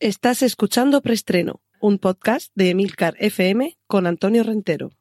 Estás 0.00 0.42
escuchando 0.42 1.02
Preestreno, 1.02 1.60
un 1.80 1.98
podcast 1.98 2.52
de 2.54 2.70
Emilcar 2.70 3.16
FM 3.18 3.78
con 3.88 4.06
Antonio 4.06 4.44
Rentero. 4.44 4.92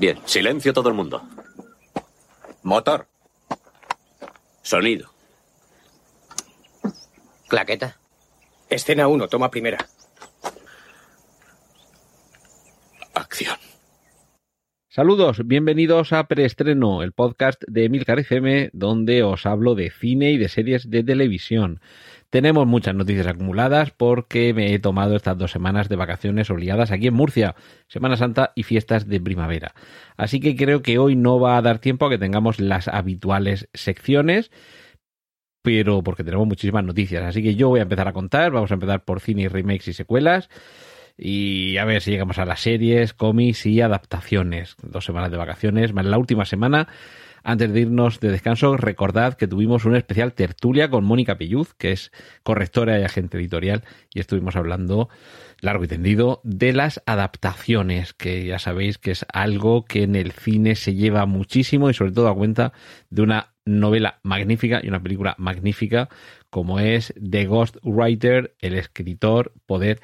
Bien, 0.00 0.18
silencio 0.24 0.72
todo 0.72 0.88
el 0.88 0.96
mundo. 0.96 1.22
Motor. 2.64 3.06
Sonido. 4.62 5.08
Claqueta. 7.46 8.00
Escena 8.68 9.06
1, 9.06 9.28
toma 9.28 9.48
primera. 9.48 9.78
Acción. 13.14 13.58
Saludos, 14.88 15.46
bienvenidos 15.46 16.12
a 16.12 16.26
Preestreno, 16.26 17.04
el 17.04 17.12
podcast 17.12 17.62
de 17.68 17.84
Emilcar 17.84 18.18
FM, 18.18 18.70
donde 18.72 19.22
os 19.22 19.46
hablo 19.46 19.76
de 19.76 19.92
cine 19.92 20.32
y 20.32 20.38
de 20.38 20.48
series 20.48 20.90
de 20.90 21.04
televisión. 21.04 21.80
Tenemos 22.30 22.66
muchas 22.66 22.94
noticias 22.94 23.26
acumuladas 23.26 23.90
porque 23.90 24.52
me 24.52 24.74
he 24.74 24.78
tomado 24.78 25.16
estas 25.16 25.38
dos 25.38 25.50
semanas 25.50 25.88
de 25.88 25.96
vacaciones 25.96 26.50
obligadas 26.50 26.90
aquí 26.90 27.06
en 27.06 27.14
Murcia, 27.14 27.54
Semana 27.86 28.18
Santa 28.18 28.52
y 28.54 28.64
fiestas 28.64 29.08
de 29.08 29.18
primavera. 29.18 29.74
Así 30.18 30.38
que 30.38 30.54
creo 30.54 30.82
que 30.82 30.98
hoy 30.98 31.16
no 31.16 31.40
va 31.40 31.56
a 31.56 31.62
dar 31.62 31.78
tiempo 31.78 32.04
a 32.04 32.10
que 32.10 32.18
tengamos 32.18 32.60
las 32.60 32.86
habituales 32.86 33.70
secciones, 33.72 34.50
pero 35.62 36.02
porque 36.02 36.22
tenemos 36.22 36.46
muchísimas 36.46 36.84
noticias. 36.84 37.24
Así 37.24 37.42
que 37.42 37.54
yo 37.54 37.68
voy 37.68 37.80
a 37.80 37.84
empezar 37.84 38.08
a 38.08 38.12
contar, 38.12 38.52
vamos 38.52 38.70
a 38.70 38.74
empezar 38.74 39.04
por 39.04 39.20
cine 39.20 39.48
remakes 39.48 39.88
y 39.88 39.94
secuelas. 39.94 40.50
Y 41.16 41.78
a 41.78 41.84
ver 41.86 42.02
si 42.02 42.10
llegamos 42.10 42.38
a 42.38 42.44
las 42.44 42.60
series, 42.60 43.14
cómics 43.14 43.64
y 43.64 43.80
adaptaciones. 43.80 44.76
Dos 44.82 45.04
semanas 45.04 45.30
de 45.30 45.38
vacaciones, 45.38 45.94
más 45.94 46.04
la 46.04 46.18
última 46.18 46.44
semana. 46.44 46.88
Antes 47.42 47.72
de 47.72 47.80
irnos 47.80 48.20
de 48.20 48.30
descanso, 48.30 48.76
recordad 48.76 49.34
que 49.34 49.48
tuvimos 49.48 49.84
una 49.84 49.98
especial 49.98 50.32
tertulia 50.32 50.90
con 50.90 51.04
Mónica 51.04 51.38
Pilluz, 51.38 51.74
que 51.74 51.92
es 51.92 52.12
correctora 52.42 52.98
y 52.98 53.04
agente 53.04 53.38
editorial, 53.38 53.84
y 54.12 54.20
estuvimos 54.20 54.56
hablando 54.56 55.08
largo 55.60 55.84
y 55.84 55.88
tendido 55.88 56.40
de 56.44 56.72
las 56.72 57.02
adaptaciones, 57.06 58.14
que 58.14 58.46
ya 58.46 58.58
sabéis 58.58 58.98
que 58.98 59.10
es 59.10 59.26
algo 59.32 59.84
que 59.84 60.02
en 60.02 60.16
el 60.16 60.32
cine 60.32 60.76
se 60.76 60.94
lleva 60.94 61.26
muchísimo 61.26 61.90
y 61.90 61.94
sobre 61.94 62.12
todo 62.12 62.28
a 62.28 62.34
cuenta 62.34 62.72
de 63.10 63.22
una 63.22 63.54
novela 63.64 64.20
magnífica 64.22 64.80
y 64.82 64.88
una 64.88 65.02
película 65.02 65.34
magnífica 65.38 66.08
como 66.50 66.80
es 66.80 67.12
The 67.22 67.46
Ghost 67.46 67.76
Writer, 67.82 68.54
el 68.60 68.74
escritor, 68.74 69.52
poder 69.66 70.00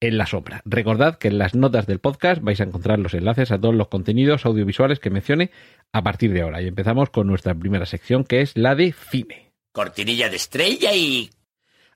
en 0.00 0.18
la 0.18 0.26
sombra. 0.26 0.62
Recordad 0.64 1.18
que 1.18 1.28
en 1.28 1.38
las 1.38 1.54
notas 1.54 1.86
del 1.86 1.98
podcast 1.98 2.42
vais 2.42 2.60
a 2.60 2.64
encontrar 2.64 2.98
los 2.98 3.14
enlaces 3.14 3.50
a 3.52 3.60
todos 3.60 3.74
los 3.74 3.88
contenidos 3.88 4.46
audiovisuales 4.46 4.98
que 4.98 5.10
mencione 5.10 5.50
a 5.92 6.02
partir 6.02 6.32
de 6.32 6.42
ahora. 6.42 6.62
Y 6.62 6.66
empezamos 6.66 7.10
con 7.10 7.26
nuestra 7.26 7.54
primera 7.54 7.86
sección 7.86 8.24
que 8.24 8.40
es 8.40 8.56
la 8.56 8.74
de 8.74 8.92
cine. 8.92 9.52
Cortinilla 9.72 10.28
de 10.28 10.36
estrella 10.36 10.94
y... 10.94 11.30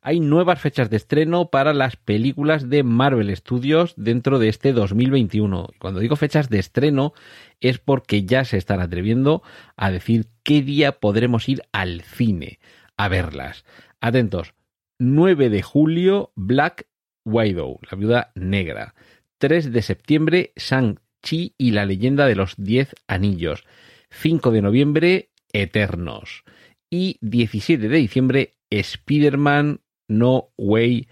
Hay 0.06 0.20
nuevas 0.20 0.60
fechas 0.60 0.90
de 0.90 0.98
estreno 0.98 1.48
para 1.48 1.72
las 1.72 1.96
películas 1.96 2.68
de 2.68 2.82
Marvel 2.82 3.34
Studios 3.34 3.94
dentro 3.96 4.38
de 4.38 4.50
este 4.50 4.74
2021. 4.74 5.68
Y 5.74 5.78
cuando 5.78 6.00
digo 6.00 6.16
fechas 6.16 6.50
de 6.50 6.58
estreno 6.58 7.14
es 7.60 7.78
porque 7.78 8.24
ya 8.24 8.44
se 8.44 8.58
están 8.58 8.80
atreviendo 8.80 9.42
a 9.78 9.90
decir 9.90 10.26
qué 10.42 10.60
día 10.60 10.92
podremos 11.00 11.48
ir 11.48 11.62
al 11.72 12.02
cine 12.02 12.58
a 12.98 13.08
verlas. 13.08 13.64
Atentos. 14.00 14.52
9 14.98 15.48
de 15.48 15.62
julio, 15.62 16.32
Black 16.36 16.86
Widow, 17.24 17.80
la 17.90 17.96
viuda 17.96 18.32
negra. 18.34 18.94
3 19.38 19.72
de 19.72 19.82
septiembre, 19.82 20.52
Shang-Chi 20.56 21.54
y 21.58 21.70
la 21.72 21.86
leyenda 21.86 22.26
de 22.26 22.36
los 22.36 22.54
Diez 22.56 22.94
Anillos. 23.06 23.64
5 24.10 24.50
de 24.50 24.62
noviembre, 24.62 25.30
Eternos. 25.52 26.44
Y 26.90 27.18
17 27.20 27.88
de 27.88 27.96
diciembre, 27.98 28.54
Spider-Man 28.70 29.80
No 30.08 30.50
Way 30.56 31.08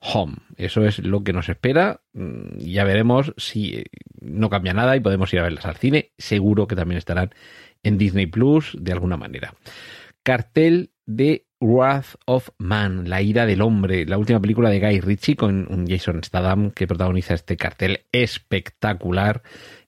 Home. 0.00 0.36
Eso 0.56 0.84
es 0.84 0.98
lo 0.98 1.22
que 1.22 1.32
nos 1.32 1.48
espera. 1.48 2.00
Mm, 2.12 2.58
Ya 2.58 2.84
veremos 2.84 3.32
si 3.36 3.74
eh, 3.74 3.84
no 4.20 4.50
cambia 4.50 4.74
nada 4.74 4.96
y 4.96 5.00
podemos 5.00 5.32
ir 5.32 5.40
a 5.40 5.44
verlas 5.44 5.66
al 5.66 5.76
cine. 5.76 6.12
Seguro 6.18 6.66
que 6.66 6.76
también 6.76 6.98
estarán 6.98 7.30
en 7.82 7.98
Disney 7.98 8.26
Plus 8.26 8.76
de 8.78 8.92
alguna 8.92 9.16
manera. 9.16 9.54
Cartel 10.22 10.90
de 11.06 11.46
Wrath 11.62 12.16
of 12.26 12.50
Man, 12.58 13.08
La 13.08 13.22
ira 13.22 13.46
del 13.46 13.62
hombre, 13.62 14.04
la 14.04 14.18
última 14.18 14.40
película 14.40 14.68
de 14.68 14.80
Guy 14.80 15.00
Ritchie 15.00 15.36
con 15.36 15.86
Jason 15.86 16.22
Statham 16.24 16.72
que 16.72 16.88
protagoniza 16.88 17.34
este 17.34 17.56
cartel 17.56 18.04
espectacular 18.10 19.42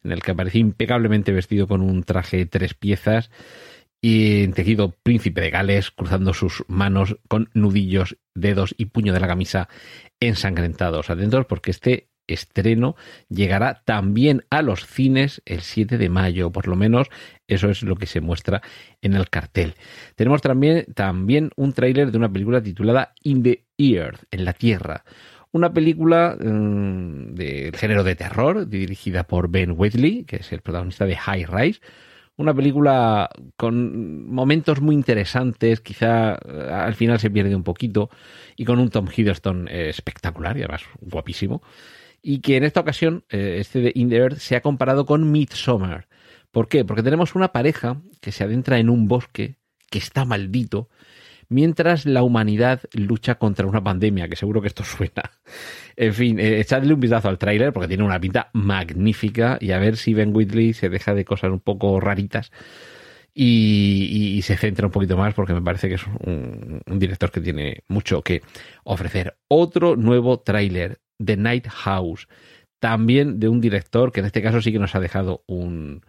en 0.04 0.12
el 0.12 0.22
que 0.22 0.30
aparece 0.30 0.58
impecablemente 0.58 1.32
vestido 1.32 1.66
con 1.66 1.82
un 1.82 2.04
traje 2.04 2.36
de 2.36 2.46
tres 2.46 2.74
piezas 2.74 3.30
y 4.00 4.44
en 4.44 4.52
tejido 4.52 4.94
príncipe 5.02 5.40
de 5.40 5.50
Gales, 5.50 5.90
cruzando 5.90 6.34
sus 6.34 6.62
manos 6.68 7.16
con 7.26 7.48
nudillos, 7.54 8.18
dedos 8.34 8.74
y 8.78 8.86
puño 8.86 9.12
de 9.12 9.20
la 9.20 9.26
camisa 9.26 9.68
ensangrentados. 10.20 11.10
Atentos 11.10 11.46
porque 11.46 11.70
este 11.70 12.10
estreno 12.26 12.96
llegará 13.28 13.82
también 13.84 14.44
a 14.50 14.62
los 14.62 14.86
cines 14.86 15.42
el 15.44 15.60
7 15.60 15.98
de 15.98 16.08
mayo, 16.08 16.50
por 16.50 16.68
lo 16.68 16.76
menos 16.76 17.08
eso 17.46 17.68
es 17.68 17.82
lo 17.82 17.96
que 17.96 18.06
se 18.06 18.20
muestra 18.20 18.62
en 19.02 19.14
el 19.14 19.28
cartel. 19.28 19.74
Tenemos 20.16 20.42
también, 20.42 20.86
también 20.94 21.50
un 21.56 21.72
tráiler 21.72 22.10
de 22.10 22.18
una 22.18 22.32
película 22.32 22.62
titulada 22.62 23.12
In 23.22 23.42
the 23.42 23.64
Earth, 23.78 24.22
en 24.30 24.44
la 24.44 24.52
Tierra. 24.52 25.04
Una 25.52 25.72
película 25.72 26.36
mm, 26.36 27.34
del 27.34 27.76
género 27.76 28.02
de 28.02 28.16
terror, 28.16 28.68
dirigida 28.68 29.22
por 29.24 29.48
Ben 29.48 29.74
Wheatley, 29.76 30.24
que 30.24 30.36
es 30.36 30.52
el 30.52 30.62
protagonista 30.62 31.06
de 31.06 31.16
High 31.16 31.46
Rise. 31.46 31.80
Una 32.36 32.52
película 32.52 33.30
con 33.56 34.28
momentos 34.28 34.80
muy 34.80 34.96
interesantes, 34.96 35.80
quizá 35.80 36.34
eh, 36.34 36.70
al 36.72 36.94
final 36.94 37.20
se 37.20 37.30
pierde 37.30 37.54
un 37.54 37.62
poquito, 37.62 38.10
y 38.56 38.64
con 38.64 38.80
un 38.80 38.90
Tom 38.90 39.06
Hiddleston 39.06 39.68
eh, 39.68 39.90
espectacular 39.90 40.56
y 40.56 40.62
además 40.62 40.82
guapísimo. 41.00 41.62
Y 42.26 42.40
que 42.40 42.56
en 42.56 42.64
esta 42.64 42.80
ocasión, 42.80 43.22
eh, 43.28 43.58
este 43.60 43.80
de 43.82 43.92
In 43.94 44.08
the 44.08 44.16
Earth, 44.16 44.38
se 44.38 44.56
ha 44.56 44.62
comparado 44.62 45.04
con 45.04 45.30
Midsommar. 45.30 46.08
¿Por 46.50 46.68
qué? 46.68 46.82
Porque 46.82 47.02
tenemos 47.02 47.34
una 47.34 47.52
pareja 47.52 48.00
que 48.22 48.32
se 48.32 48.44
adentra 48.44 48.78
en 48.78 48.88
un 48.88 49.08
bosque 49.08 49.58
que 49.90 49.98
está 49.98 50.24
maldito, 50.24 50.88
mientras 51.50 52.06
la 52.06 52.22
humanidad 52.22 52.80
lucha 52.94 53.34
contra 53.34 53.66
una 53.66 53.84
pandemia, 53.84 54.26
que 54.26 54.36
seguro 54.36 54.62
que 54.62 54.68
esto 54.68 54.84
suena. 54.84 55.32
En 55.96 56.14
fin, 56.14 56.40
eh, 56.40 56.60
echadle 56.60 56.94
un 56.94 57.00
vistazo 57.00 57.28
al 57.28 57.36
tráiler 57.36 57.74
porque 57.74 57.88
tiene 57.88 58.04
una 58.04 58.18
pinta 58.18 58.48
magnífica 58.54 59.58
y 59.60 59.72
a 59.72 59.78
ver 59.78 59.98
si 59.98 60.14
Ben 60.14 60.34
Whitley 60.34 60.72
se 60.72 60.88
deja 60.88 61.12
de 61.12 61.26
cosas 61.26 61.50
un 61.50 61.60
poco 61.60 62.00
raritas 62.00 62.50
y, 63.34 64.40
se 64.42 64.56
centra 64.56 64.86
un 64.86 64.92
poquito 64.92 65.16
más 65.16 65.34
porque 65.34 65.52
me 65.52 65.62
parece 65.62 65.88
que 65.88 65.96
es 65.96 66.06
un, 66.06 66.80
un 66.86 66.98
director 66.98 67.30
que 67.30 67.40
tiene 67.40 67.82
mucho 67.88 68.22
que 68.22 68.42
ofrecer. 68.84 69.36
Otro 69.48 69.96
nuevo 69.96 70.40
tráiler, 70.40 71.00
The 71.24 71.36
Night 71.36 71.66
House, 71.68 72.28
también 72.80 73.40
de 73.40 73.48
un 73.48 73.60
director 73.60 74.12
que 74.12 74.20
en 74.20 74.26
este 74.26 74.42
caso 74.42 74.60
sí 74.60 74.72
que 74.72 74.78
nos 74.78 74.94
ha 74.94 75.00
dejado 75.00 75.42
un, 75.46 76.02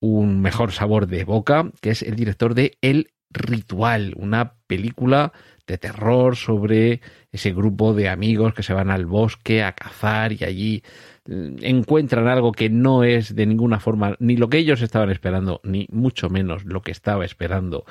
un 0.00 0.40
mejor 0.40 0.72
sabor 0.72 1.06
de 1.06 1.24
boca, 1.24 1.70
que 1.80 1.90
es 1.90 2.02
el 2.02 2.16
director 2.16 2.54
de 2.54 2.78
El 2.80 3.10
Ritual, 3.30 4.14
una 4.16 4.54
película 4.66 5.32
de 5.66 5.78
terror 5.78 6.36
sobre 6.36 7.00
ese 7.32 7.52
grupo 7.52 7.92
de 7.92 8.08
amigos 8.08 8.54
que 8.54 8.62
se 8.62 8.72
van 8.72 8.88
al 8.88 9.04
bosque 9.04 9.62
a 9.62 9.72
cazar 9.72 10.32
y 10.32 10.44
allí 10.44 10.82
eh, 11.28 11.56
encuentran 11.62 12.28
algo 12.28 12.52
que 12.52 12.70
no 12.70 13.02
es 13.02 13.34
de 13.34 13.46
ninguna 13.46 13.80
forma 13.80 14.16
ni 14.20 14.36
lo 14.36 14.48
que 14.48 14.58
ellos 14.58 14.80
estaban 14.80 15.10
esperando, 15.10 15.60
ni 15.64 15.88
mucho 15.90 16.30
menos 16.30 16.64
lo 16.64 16.82
que 16.82 16.92
estaba 16.92 17.24
esperando 17.24 17.84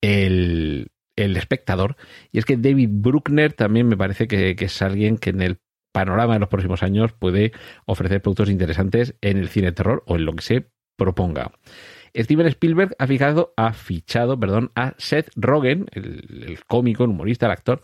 el, 0.00 0.90
el 1.24 1.36
espectador. 1.36 1.96
Y 2.32 2.38
es 2.38 2.44
que 2.44 2.56
David 2.56 2.88
Bruckner 2.90 3.52
también 3.52 3.88
me 3.88 3.96
parece 3.96 4.28
que, 4.28 4.56
es 4.58 4.82
alguien 4.82 5.18
que 5.18 5.30
en 5.30 5.42
el 5.42 5.58
panorama 5.92 6.34
de 6.34 6.40
los 6.40 6.48
próximos 6.48 6.82
años 6.82 7.12
puede 7.12 7.52
ofrecer 7.86 8.22
productos 8.22 8.50
interesantes 8.50 9.14
en 9.20 9.38
el 9.38 9.48
cine 9.48 9.72
terror 9.72 10.02
o 10.06 10.16
en 10.16 10.24
lo 10.24 10.32
que 10.34 10.42
se 10.42 10.70
proponga. 10.96 11.52
Steven 12.16 12.46
Spielberg 12.46 12.94
ha 12.98 13.06
fichado, 13.06 13.54
ha 13.56 13.72
fichado 13.72 14.38
perdón, 14.38 14.72
a 14.74 14.94
Seth 14.98 15.30
Rogen, 15.36 15.86
el, 15.92 16.44
el 16.48 16.64
cómico, 16.64 17.04
el 17.04 17.10
humorista, 17.10 17.46
el 17.46 17.52
actor, 17.52 17.80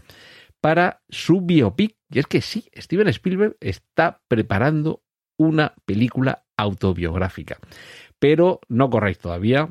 para 0.60 1.02
su 1.08 1.40
biopic. 1.40 1.96
Y 2.10 2.18
es 2.18 2.26
que 2.26 2.40
sí, 2.40 2.68
Steven 2.76 3.08
Spielberg 3.08 3.56
está 3.60 4.20
preparando 4.28 5.02
una 5.38 5.74
película 5.84 6.44
autobiográfica. 6.56 7.58
Pero 8.18 8.60
no 8.68 8.90
corréis 8.90 9.18
todavía, 9.18 9.68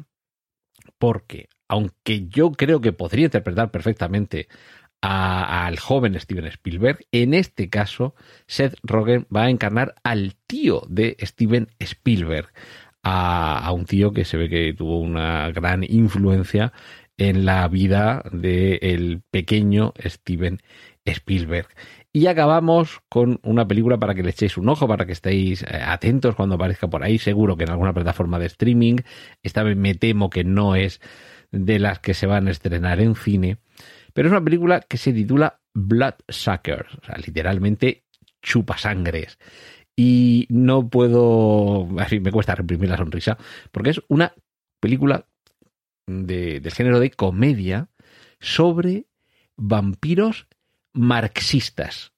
porque 0.97 1.49
aunque 1.67 2.27
yo 2.27 2.51
creo 2.51 2.81
que 2.81 2.93
podría 2.93 3.25
interpretar 3.25 3.71
perfectamente 3.71 4.47
al 5.01 5.77
joven 5.77 6.19
Steven 6.19 6.45
Spielberg, 6.47 7.05
en 7.11 7.33
este 7.33 7.69
caso 7.69 8.15
Seth 8.47 8.75
Rogen 8.81 9.27
va 9.35 9.43
a 9.43 9.49
encarnar 9.49 9.93
al 10.03 10.35
tío 10.47 10.81
de 10.89 11.15
Steven 11.21 11.67
Spielberg, 11.79 12.51
a, 13.03 13.71
un 13.71 13.85
tío 13.85 14.13
que 14.13 14.25
se 14.25 14.37
ve 14.37 14.49
que 14.49 14.73
tuvo 14.73 14.99
una 14.99 15.51
gran 15.51 15.83
influencia 15.83 16.73
en 17.17 17.45
la 17.45 17.67
vida 17.67 18.23
del 18.31 19.21
pequeño 19.29 19.93
Steven 20.03 20.59
Spielberg. 21.05 21.67
Y 22.11 22.27
acabamos 22.27 23.01
con 23.09 23.39
una 23.43 23.67
película 23.67 23.99
para 23.99 24.15
que 24.15 24.23
le 24.23 24.31
echéis 24.31 24.57
un 24.57 24.69
ojo, 24.69 24.87
para 24.87 25.05
que 25.05 25.11
estéis 25.11 25.63
eh, 25.63 25.81
atentos 25.85 26.33
cuando 26.33 26.55
aparezca 26.55 26.89
por 26.89 27.03
ahí, 27.03 27.19
seguro 27.19 27.57
que 27.57 27.65
en 27.65 27.71
alguna 27.71 27.93
plataforma 27.93 28.39
de 28.39 28.47
streaming. 28.47 28.97
Esta 29.43 29.63
vez 29.63 29.77
me 29.77 29.93
temo 29.93 30.29
que 30.29 30.43
no 30.43 30.75
es 30.75 30.99
de 31.55 31.79
las 31.79 31.99
que 31.99 32.13
se 32.13 32.27
van 32.27 32.47
a 32.47 32.51
estrenar 32.51 32.99
en 32.99 33.15
cine, 33.15 33.57
pero 34.13 34.27
es 34.27 34.31
una 34.31 34.43
película 34.43 34.81
que 34.81 34.97
se 34.97 35.13
titula 35.13 35.59
Bloodsuckers, 35.73 36.95
o 36.95 37.05
sea, 37.05 37.17
literalmente 37.17 38.03
chupasangres. 38.41 39.39
Y 39.95 40.45
no 40.49 40.89
puedo, 40.89 41.87
así 41.99 42.19
me 42.19 42.31
cuesta 42.31 42.55
reprimir 42.55 42.89
la 42.89 42.97
sonrisa, 42.97 43.37
porque 43.71 43.91
es 43.91 44.01
una 44.09 44.33
película 44.79 45.25
de, 46.05 46.59
del 46.59 46.73
género 46.73 46.99
de 46.99 47.11
comedia 47.11 47.89
sobre 48.39 49.07
vampiros 49.55 50.47
marxistas. 50.93 52.11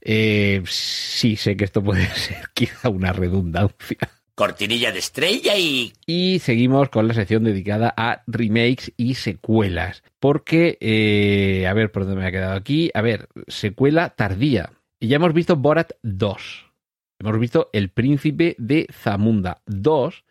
Eh, 0.00 0.62
sí, 0.66 1.36
sé 1.36 1.56
que 1.56 1.64
esto 1.64 1.82
puede 1.82 2.06
ser 2.14 2.50
quizá 2.52 2.90
una 2.90 3.12
redundancia. 3.12 3.98
Cortinilla 4.34 4.90
de 4.90 4.98
estrella 4.98 5.56
y... 5.56 5.92
Y 6.06 6.40
seguimos 6.40 6.88
con 6.88 7.06
la 7.06 7.14
sección 7.14 7.44
dedicada 7.44 7.94
a 7.96 8.22
remakes 8.26 8.92
y 8.96 9.14
secuelas. 9.14 10.02
Porque, 10.18 10.76
eh, 10.80 11.66
a 11.66 11.74
ver, 11.74 11.92
¿por 11.92 12.04
dónde 12.04 12.20
me 12.20 12.26
ha 12.26 12.32
quedado 12.32 12.54
aquí? 12.54 12.90
A 12.94 13.02
ver, 13.02 13.28
secuela 13.46 14.10
tardía. 14.10 14.72
Y 14.98 15.08
ya 15.08 15.16
hemos 15.16 15.34
visto 15.34 15.56
Borat 15.56 15.92
2. 16.02 16.72
Hemos 17.20 17.38
visto 17.38 17.70
El 17.72 17.90
Príncipe 17.90 18.56
de 18.58 18.88
Zamunda 18.92 19.62
2. 19.66 20.24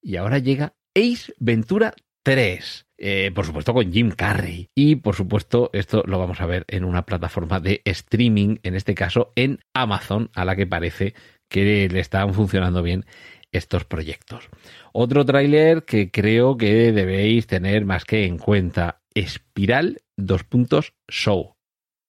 Y 0.00 0.16
ahora 0.16 0.38
llega 0.38 0.74
Ace 0.94 1.34
Ventura 1.38 1.94
3. 2.22 2.86
Eh, 2.96 3.32
por 3.34 3.44
supuesto 3.44 3.74
con 3.74 3.92
Jim 3.92 4.10
Carrey. 4.10 4.70
Y 4.74 4.96
por 4.96 5.14
supuesto 5.14 5.70
esto 5.72 6.02
lo 6.06 6.18
vamos 6.18 6.40
a 6.40 6.46
ver 6.46 6.64
en 6.68 6.84
una 6.84 7.04
plataforma 7.04 7.60
de 7.60 7.82
streaming, 7.84 8.56
en 8.62 8.74
este 8.74 8.94
caso 8.94 9.32
en 9.36 9.60
Amazon, 9.74 10.30
a 10.34 10.44
la 10.44 10.56
que 10.56 10.66
parece 10.66 11.14
que 11.48 11.88
le 11.88 12.00
están 12.00 12.34
funcionando 12.34 12.82
bien 12.82 13.04
estos 13.52 13.84
proyectos. 13.84 14.48
Otro 14.92 15.24
tráiler 15.24 15.84
que 15.84 16.10
creo 16.10 16.56
que 16.56 16.92
debéis 16.92 17.46
tener 17.46 17.84
más 17.84 18.04
que 18.04 18.26
en 18.26 18.38
cuenta, 18.38 19.00
Espiral 19.14 20.02
2 20.16 20.44
puntos 20.44 20.94
Show, 21.08 21.54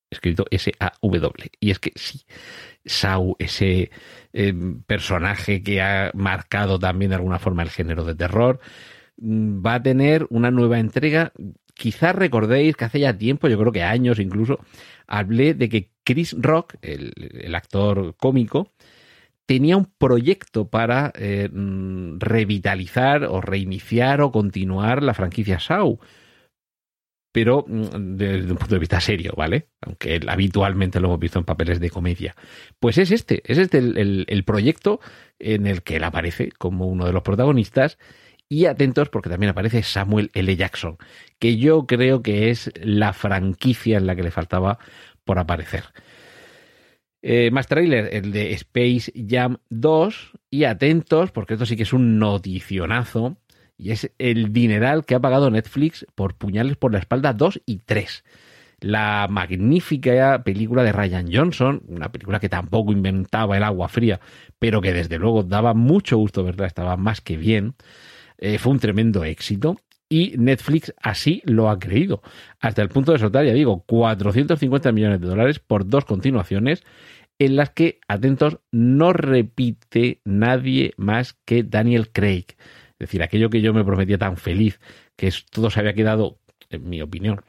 escrito 0.10 0.46
S-A-W. 0.50 1.50
Y 1.60 1.72
es 1.72 1.80
que 1.80 1.92
sí, 1.96 2.22
Sau, 2.84 3.36
ese 3.40 3.92
eh, 4.34 4.54
personaje 4.86 5.64
que 5.64 5.82
ha 5.82 6.12
marcado 6.14 6.80
también 6.80 7.10
de 7.10 7.16
alguna 7.16 7.40
forma 7.40 7.64
el 7.64 7.70
género 7.70 8.04
de 8.04 8.16
terror, 8.16 8.60
mm, 9.18 9.66
va 9.66 9.76
a 9.76 9.84
tener 9.84 10.26
una 10.30 10.52
nueva 10.52 10.80
entrega. 10.80 11.32
Quizás 11.74 12.16
recordéis 12.16 12.76
que 12.76 12.86
hace 12.86 13.00
ya 13.00 13.18
tiempo, 13.18 13.48
yo 13.48 13.60
creo 13.60 13.72
que 13.72 13.84
años 13.84 14.20
incluso, 14.20 14.60
hablé 15.08 15.54
de 15.54 15.70
que 15.70 15.92
Chris 16.04 16.36
Rock, 16.40 16.76
el, 16.82 17.14
el 17.18 17.54
actor 17.56 18.16
cómico, 18.18 18.72
tenía 19.45 19.77
un 19.77 19.86
proyecto 19.86 20.69
para 20.69 21.12
eh, 21.15 21.50
mm, 21.51 22.19
revitalizar 22.19 23.25
o 23.25 23.42
reiniciar 23.42 24.21
o 24.21 24.31
continuar 24.31 25.03
la 25.03 25.13
franquicia 25.13 25.59
Sau. 25.59 26.00
Pero 27.31 27.65
mm, 27.68 28.15
desde 28.15 28.51
un 28.51 28.57
punto 28.57 28.75
de 28.75 28.80
vista 28.80 29.01
serio, 29.01 29.33
¿vale? 29.36 29.68
Aunque 29.81 30.19
habitualmente 30.27 31.00
lo 31.00 31.07
hemos 31.07 31.19
visto 31.19 31.39
en 31.39 31.45
papeles 31.45 31.80
de 31.80 31.89
comedia. 31.89 32.36
Pues 32.80 32.97
es 32.97 33.12
este, 33.12 33.42
es 33.45 33.57
este 33.57 33.77
el, 33.77 33.97
el, 33.97 34.25
el 34.27 34.44
proyecto 34.44 35.00
en 35.39 35.68
el 35.68 35.83
que 35.83 35.98
él 35.98 36.03
aparece 36.03 36.51
como 36.57 36.88
uno 36.88 37.06
de 37.06 37.13
los 37.13 37.24
protagonistas. 37.24 37.98
Y 38.48 38.68
atentos 38.68 39.09
porque 39.09 39.30
también 39.30 39.50
aparece 39.50 39.81
Samuel 39.81 40.30
L. 40.36 40.56
Jackson, 40.56 40.98
que 41.39 41.57
yo 41.57 41.88
creo 41.88 42.21
que 42.21 42.51
es 42.51 42.71
la 42.75 43.12
franquicia 43.12 43.98
en 43.98 44.06
la 44.06 44.15
que 44.15 44.21
le 44.21 44.30
faltaba 44.30 44.77
por 45.24 45.39
aparecer. 45.39 45.86
Eh, 47.27 47.50
más 47.50 47.66
trailer, 47.66 48.13
el 48.13 48.31
de 48.31 48.54
Space 48.54 49.12
Jam 49.27 49.57
2. 49.69 50.33
Y 50.51 50.66
atentos, 50.66 51.31
porque 51.31 51.54
esto 51.54 51.66
sí 51.66 51.75
que 51.75 51.81
es 51.81 51.92
un 51.92 52.19
noticionazo. 52.19 53.38
Y 53.77 53.89
es 53.92 54.12
el 54.19 54.54
dineral 54.54 55.06
que 55.06 55.16
ha 55.16 55.19
pagado 55.19 55.50
Netflix 55.50 56.06
por 56.13 56.36
Puñales 56.36 56.77
por 56.77 56.94
la 56.94 57.00
Espalda 57.00 57.33
2 57.33 57.62
y 57.66 57.77
3. 57.77 58.24
La 58.80 59.27
magnífica 59.27 60.44
película 60.44 60.83
de 60.83 60.92
Ryan 60.92 61.27
Johnson, 61.33 61.81
una 61.88 62.12
película 62.12 62.39
que 62.39 62.48
tampoco 62.48 62.92
inventaba 62.92 63.57
el 63.57 63.63
agua 63.63 63.88
fría, 63.88 64.19
pero 64.60 64.80
que 64.80 64.94
desde 64.94 65.18
luego 65.18 65.42
daba 65.42 65.74
mucho 65.74 66.18
gusto 66.18 66.44
verla, 66.44 66.68
estaba 66.68 66.95
más 66.95 67.22
que 67.22 67.38
bien. 67.38 67.74
Eh, 68.38 68.60
fue 68.60 68.72
un 68.72 68.80
tremendo 68.80 69.24
éxito 69.24 69.77
y 70.15 70.33
Netflix 70.38 70.94
así 71.01 71.41
lo 71.44 71.69
ha 71.69 71.77
creído, 71.77 72.21
hasta 72.62 72.81
el 72.81 72.88
punto 72.88 73.12
de 73.12 73.19
soltar, 73.19 73.45
ya 73.45 73.51
digo, 73.51 73.83
450 73.85 74.94
millones 74.94 75.19
de 75.19 75.27
dólares 75.27 75.59
por 75.59 75.89
dos 75.89 76.06
continuaciones 76.06 76.85
en 77.38 77.57
las 77.57 77.71
que, 77.71 78.00
atentos, 78.07 78.59
no 78.71 79.12
repite 79.12 80.21
nadie 80.23 80.94
más 80.95 81.33
que 81.44 81.63
Daniel 81.63 82.13
Craig. 82.13 82.45
Es 82.91 83.00
decir, 83.00 83.23
aquello 83.23 83.50
que 83.50 83.59
yo 83.59 83.73
me 83.73 83.83
prometía 83.83 84.17
tan 84.17 84.38
feliz, 84.38 84.79
que 85.17 85.33
todo 85.51 85.69
se 85.69 85.81
había 85.81 85.94
quedado, 85.94 86.39
en 86.69 86.88
mi 86.88 87.01
opinión, 87.01 87.41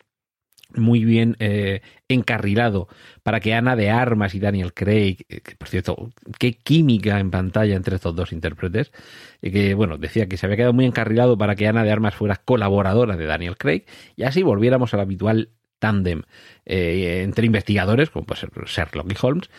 muy 0.74 1.04
bien 1.04 1.36
eh, 1.38 1.80
encarrilado 2.08 2.88
para 3.22 3.40
que 3.40 3.54
Ana 3.54 3.76
de 3.76 3.90
Armas 3.90 4.34
y 4.34 4.40
Daniel 4.40 4.74
Craig, 4.74 5.18
eh, 5.28 5.40
por 5.58 5.68
cierto, 5.68 6.10
qué 6.38 6.54
química 6.54 7.18
en 7.20 7.30
pantalla 7.30 7.76
entre 7.76 7.96
estos 7.96 8.14
dos 8.14 8.32
intérpretes, 8.32 8.92
y 9.40 9.50
que 9.50 9.74
bueno, 9.74 9.98
decía 9.98 10.26
que 10.28 10.36
se 10.36 10.46
había 10.46 10.56
quedado 10.56 10.72
muy 10.72 10.84
encarrilado 10.84 11.38
para 11.38 11.54
que 11.54 11.66
Ana 11.66 11.84
de 11.84 11.92
Armas 11.92 12.14
fuera 12.14 12.36
colaboradora 12.36 13.16
de 13.16 13.26
Daniel 13.26 13.56
Craig 13.56 13.84
y 14.16 14.24
así 14.24 14.42
volviéramos 14.42 14.92
al 14.94 15.00
habitual 15.00 15.50
tándem 15.78 16.22
eh, 16.64 17.22
entre 17.22 17.46
investigadores, 17.46 18.10
como 18.10 18.26
puede 18.26 18.40
ser 18.40 18.50
Sherlock 18.66 19.12
y 19.12 19.16
Holmes. 19.20 19.50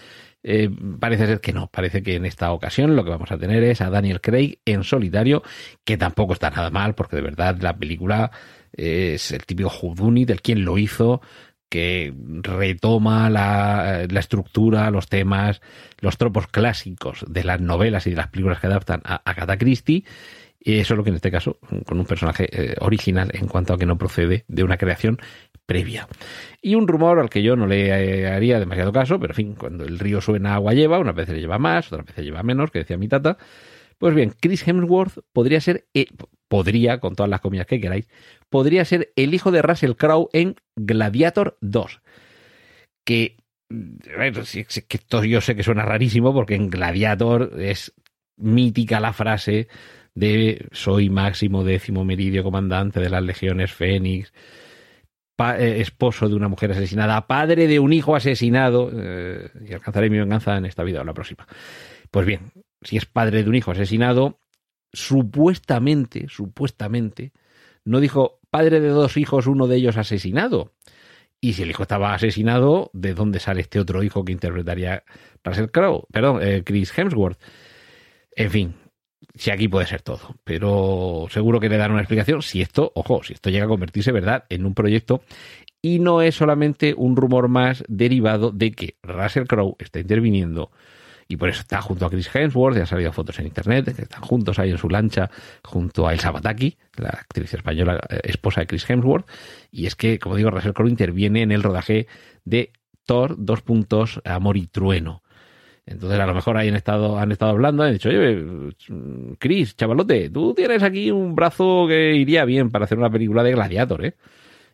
Eh, 0.43 0.69
parece 0.99 1.25
ser 1.25 1.41
que 1.41 1.51
no, 1.51 1.67
parece 1.67 2.03
que 2.03 2.15
en 2.15 2.25
esta 2.25 2.51
ocasión 2.51 2.95
lo 2.95 3.03
que 3.03 3.09
vamos 3.09 3.31
a 3.31 3.37
tener 3.37 3.63
es 3.63 3.81
a 3.81 3.89
Daniel 3.89 4.21
Craig 4.21 4.59
en 4.65 4.83
solitario, 4.83 5.43
que 5.83 5.97
tampoco 5.97 6.33
está 6.33 6.49
nada 6.49 6.69
mal, 6.69 6.95
porque 6.95 7.17
de 7.17 7.21
verdad 7.21 7.57
la 7.59 7.75
película 7.77 8.31
es 8.73 9.31
el 9.31 9.45
típico 9.45 9.69
Houdini 9.69 10.25
del 10.25 10.41
quien 10.41 10.65
lo 10.65 10.77
hizo, 10.77 11.21
que 11.69 12.13
retoma 12.43 13.29
la, 13.29 14.05
la, 14.09 14.19
estructura, 14.19 14.89
los 14.89 15.07
temas, 15.07 15.61
los 15.99 16.17
tropos 16.17 16.47
clásicos 16.47 17.25
de 17.27 17.43
las 17.43 17.59
novelas 17.59 18.07
y 18.07 18.11
de 18.11 18.15
las 18.15 18.29
películas 18.29 18.59
que 18.59 18.67
adaptan 18.67 19.01
a 19.03 19.21
Agatha 19.25 19.57
Christie. 19.57 20.05
Y 20.59 20.79
eso 20.79 20.93
es 20.93 20.97
lo 20.97 21.03
que 21.03 21.11
en 21.11 21.15
este 21.15 21.31
caso, 21.31 21.59
con 21.85 21.99
un 21.99 22.05
personaje 22.05 22.49
eh, 22.51 22.75
original 22.79 23.31
en 23.33 23.47
cuanto 23.47 23.73
a 23.73 23.77
que 23.77 23.85
no 23.85 23.97
procede 23.97 24.43
de 24.47 24.63
una 24.63 24.77
creación 24.77 25.19
previa. 25.65 26.07
Y 26.61 26.75
un 26.75 26.87
rumor 26.87 27.19
al 27.19 27.29
que 27.29 27.43
yo 27.43 27.55
no 27.55 27.67
le 27.67 27.87
eh, 27.87 28.27
haría 28.27 28.59
demasiado 28.59 28.91
caso, 28.91 29.19
pero 29.19 29.33
en 29.33 29.35
fin, 29.35 29.55
cuando 29.55 29.85
el 29.85 29.99
río 29.99 30.19
suena 30.21 30.55
agua 30.55 30.73
lleva, 30.73 30.99
unas 30.99 31.15
veces 31.15 31.35
le 31.35 31.41
lleva 31.41 31.59
más, 31.59 31.91
otras 31.91 32.07
veces 32.07 32.25
lleva 32.25 32.41
menos, 32.41 32.71
que 32.71 32.79
decía 32.79 32.97
mi 32.97 33.07
tata. 33.07 33.37
Pues 33.97 34.15
bien, 34.15 34.33
Chris 34.39 34.67
Hemsworth 34.67 35.19
podría 35.33 35.61
ser, 35.61 35.87
eh, 35.93 36.07
podría, 36.47 36.99
con 36.99 37.15
todas 37.15 37.29
las 37.29 37.41
comillas 37.41 37.67
que 37.67 37.79
queráis, 37.79 38.07
podría 38.49 38.85
ser 38.85 39.11
el 39.15 39.33
hijo 39.33 39.51
de 39.51 39.61
Russell 39.61 39.93
Crowe 39.93 40.29
en 40.33 40.55
Gladiator 40.75 41.57
2. 41.61 42.01
Que, 43.05 43.37
que 43.69 44.97
esto 44.97 45.23
yo 45.23 45.41
sé 45.41 45.55
que 45.55 45.63
suena 45.63 45.83
rarísimo 45.83 46.33
porque 46.33 46.55
en 46.55 46.69
Gladiator 46.69 47.53
es 47.59 47.93
mítica 48.37 48.99
la 48.99 49.13
frase 49.13 49.67
de 50.13 50.67
soy 50.71 51.09
máximo 51.09 51.63
décimo 51.63 52.03
meridio 52.03 52.43
comandante 52.43 52.99
de 52.99 53.09
las 53.09 53.23
legiones 53.23 53.71
Fénix, 53.71 54.33
eh, 55.39 55.77
esposo 55.79 56.27
de 56.27 56.33
una 56.35 56.47
mujer 56.47 56.71
asesinada, 56.71 57.27
padre 57.27 57.67
de 57.67 57.79
un 57.79 57.93
hijo 57.93 58.15
asesinado, 58.15 58.89
eh, 58.91 59.49
y 59.69 59.73
alcanzaré 59.73 60.09
mi 60.09 60.17
venganza 60.17 60.57
en 60.57 60.65
esta 60.65 60.83
vida 60.83 61.01
o 61.01 61.03
la 61.03 61.13
próxima. 61.13 61.47
Pues 62.09 62.25
bien, 62.25 62.51
si 62.81 62.97
es 62.97 63.05
padre 63.05 63.43
de 63.43 63.49
un 63.49 63.55
hijo 63.55 63.71
asesinado, 63.71 64.39
supuestamente, 64.93 66.27
supuestamente, 66.29 67.31
no 67.85 67.99
dijo 67.99 68.39
padre 68.49 68.79
de 68.79 68.89
dos 68.89 69.17
hijos, 69.17 69.47
uno 69.47 69.67
de 69.67 69.77
ellos 69.77 69.97
asesinado. 69.97 70.73
Y 71.39 71.53
si 71.53 71.63
el 71.63 71.69
hijo 71.69 71.83
estaba 71.83 72.13
asesinado, 72.13 72.89
¿de 72.93 73.13
dónde 73.13 73.39
sale 73.39 73.61
este 73.61 73.79
otro 73.79 74.01
hijo 74.03 74.25
que 74.25 74.31
interpretaría 74.31 75.03
Russell 75.43 75.67
Crowe? 75.67 76.07
Perdón, 76.11 76.39
eh, 76.41 76.63
Chris 76.65 76.97
Hemsworth. 76.97 77.39
En 78.35 78.49
fin, 78.49 78.75
si 79.35 79.51
aquí 79.51 79.67
puede 79.67 79.85
ser 79.85 80.01
todo, 80.01 80.35
pero 80.43 81.27
seguro 81.29 81.59
que 81.59 81.69
le 81.69 81.77
dan 81.77 81.91
una 81.91 82.01
explicación 82.01 82.41
si 82.41 82.61
esto, 82.61 82.91
ojo, 82.95 83.23
si 83.23 83.33
esto 83.33 83.49
llega 83.49 83.65
a 83.65 83.69
convertirse, 83.69 84.11
¿verdad?, 84.11 84.45
en 84.49 84.65
un 84.65 84.73
proyecto 84.73 85.21
y 85.81 85.99
no 85.99 86.21
es 86.21 86.35
solamente 86.35 86.93
un 86.97 87.15
rumor 87.15 87.47
más 87.47 87.83
derivado 87.87 88.51
de 88.51 88.71
que 88.71 88.97
Russell 89.03 89.45
Crowe 89.45 89.75
está 89.79 89.99
interviniendo 89.99 90.71
y 91.27 91.35
por 91.35 91.49
eso 91.49 91.61
está 91.61 91.81
junto 91.81 92.05
a 92.05 92.09
Chris 92.09 92.33
Hemsworth, 92.33 92.75
ya 92.75 92.81
han 92.81 92.87
salido 92.87 93.11
fotos 93.11 93.37
en 93.39 93.47
internet, 93.47 93.93
que 93.95 94.03
están 94.03 94.21
juntos 94.21 94.59
ahí 94.59 94.71
en 94.71 94.77
su 94.77 94.89
lancha 94.89 95.29
junto 95.63 96.07
a 96.07 96.13
Elsa 96.13 96.31
Bataki, 96.31 96.77
la 96.97 97.09
actriz 97.09 97.53
española 97.53 97.99
eh, 98.09 98.21
esposa 98.23 98.61
de 98.61 98.67
Chris 98.67 98.89
Hemsworth, 98.89 99.27
y 99.71 99.85
es 99.85 99.95
que, 99.95 100.19
como 100.19 100.35
digo, 100.35 100.51
Russell 100.51 100.73
Crowe 100.73 100.89
interviene 100.89 101.41
en 101.41 101.51
el 101.51 101.63
rodaje 101.63 102.07
de 102.45 102.71
Thor, 103.05 103.35
dos 103.37 103.61
puntos, 103.61 104.21
Amor 104.23 104.57
y 104.57 104.67
Trueno. 104.67 105.23
Entonces, 105.85 106.19
a 106.19 106.25
lo 106.25 106.33
mejor 106.33 106.57
ahí 106.57 106.67
han 106.67 106.75
estado, 106.75 107.17
han 107.17 107.31
estado 107.31 107.51
hablando, 107.51 107.83
han 107.83 107.93
dicho, 107.93 108.09
oye, 108.09 108.43
Chris, 109.39 109.75
chavalote, 109.75 110.29
tú 110.29 110.53
tienes 110.53 110.83
aquí 110.83 111.11
un 111.11 111.33
brazo 111.33 111.85
que 111.87 112.13
iría 112.13 112.43
bien 112.43 112.69
para 112.71 112.85
hacer 112.85 112.97
una 112.97 113.09
película 113.09 113.41
de 113.41 113.53
Gladiator, 113.53 114.05
¿eh? 114.05 114.15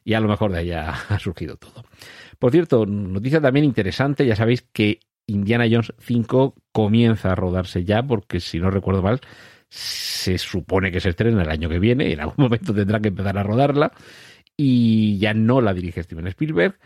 Y 0.04 0.16
a 0.16 0.20
lo 0.20 0.28
mejor 0.28 0.52
de 0.52 0.60
ahí 0.60 0.72
ha, 0.72 0.90
ha 1.10 1.20
surgido 1.20 1.56
todo. 1.58 1.84
Por 2.40 2.52
cierto, 2.52 2.86
noticia 2.88 3.40
también 3.40 3.64
interesante, 3.64 4.26
ya 4.26 4.36
sabéis 4.36 4.64
que 4.74 5.00
Indiana 5.28 5.66
Jones 5.70 5.94
5 6.00 6.56
comienza 6.72 7.32
a 7.32 7.36
rodarse 7.36 7.84
ya, 7.84 8.04
porque 8.04 8.40
si 8.40 8.60
no 8.60 8.70
recuerdo 8.70 9.02
mal, 9.02 9.22
se 9.70 10.38
supone 10.38 10.92
que 10.92 11.00
se 11.00 11.10
estrena 11.10 11.42
el 11.42 11.50
año 11.50 11.70
que 11.70 11.80
viene, 11.80 12.12
en 12.12 12.20
algún 12.20 12.36
momento 12.46 12.74
tendrá 12.74 13.00
que 13.00 13.10
empezar 13.10 13.38
a 13.38 13.44
rodarla, 13.44 13.92
y 14.56 15.18
ya 15.18 15.34
no 15.34 15.62
la 15.62 15.74
dirige 15.74 16.04
Steven 16.04 16.28
Spielberg, 16.28 16.78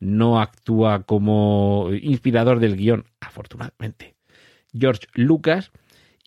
no 0.00 0.40
actúa 0.40 1.02
como 1.02 1.90
inspirador 2.00 2.60
del 2.60 2.76
guion, 2.76 3.04
afortunadamente, 3.20 4.14
George 4.72 5.06
Lucas. 5.14 5.72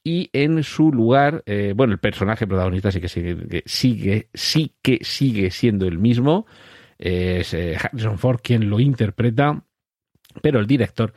Y 0.04 0.32
en 0.34 0.64
su 0.64 0.92
lugar, 0.92 1.44
eh, 1.46 1.74
bueno, 1.76 1.94
el 1.94 2.00
personaje 2.00 2.48
protagonista 2.48 2.92
sí 2.92 3.00
que 3.00 3.08
sigue, 3.08 3.64
sigue, 3.68 4.30
sí 4.34 4.74
que 4.82 5.00
sigue 5.04 5.52
siendo 5.52 5.88
el 5.88 6.00
mismo. 6.00 6.48
Es 6.98 7.54
eh, 7.54 7.78
Harrison 7.80 8.18
Ford 8.18 8.40
quien 8.42 8.68
lo 8.68 8.80
interpreta, 8.80 9.64
pero 10.42 10.60
el 10.60 10.66
director 10.66 11.14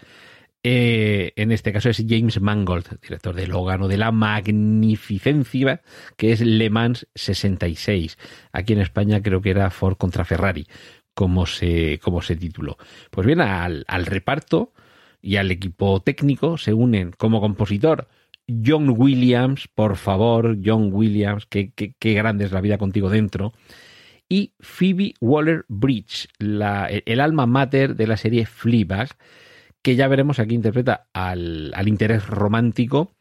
eh, 0.66 1.34
en 1.36 1.52
este 1.52 1.74
caso 1.74 1.90
es 1.90 2.02
James 2.08 2.40
Mangold, 2.40 2.98
director 3.02 3.34
de 3.34 3.46
Logan 3.46 3.86
de 3.86 3.98
la 3.98 4.10
magnificencia 4.12 5.82
que 6.16 6.32
es 6.32 6.40
Le 6.40 6.70
Mans 6.70 7.06
66. 7.14 8.16
Aquí 8.50 8.72
en 8.72 8.80
España 8.80 9.22
creo 9.22 9.42
que 9.42 9.50
era 9.50 9.68
Ford 9.68 9.98
contra 9.98 10.24
Ferrari, 10.24 10.66
como 11.12 11.44
se, 11.44 12.00
como 12.02 12.22
se 12.22 12.36
tituló. 12.36 12.78
Pues 13.10 13.26
bien, 13.26 13.42
al, 13.42 13.84
reparto 14.06 14.72
y 15.20 15.36
al 15.36 15.50
equipo 15.50 16.00
técnico 16.00 16.56
se 16.56 16.72
unen 16.72 17.12
como 17.12 17.42
compositor 17.42 18.08
John 18.48 18.94
Williams, 18.96 19.68
por 19.68 19.96
favor, 19.96 20.56
John 20.64 20.88
Williams, 20.94 21.44
qué, 21.44 21.94
grande 22.00 22.46
es 22.46 22.52
la 22.52 22.62
vida 22.62 22.78
contigo 22.78 23.10
dentro. 23.10 23.52
Y 24.30 24.54
Phoebe 24.60 25.12
Waller 25.20 25.66
Bridge, 25.68 26.26
el 26.38 27.20
alma 27.20 27.44
mater 27.44 27.96
de 27.96 28.06
la 28.06 28.16
serie 28.16 28.46
Fleabag, 28.46 29.10
que 29.84 29.96
ya 29.96 30.08
veremos 30.08 30.38
aquí 30.38 30.54
interpreta 30.54 31.08
al, 31.12 31.70
al 31.74 31.88
interés 31.88 32.26
romántico 32.26 33.12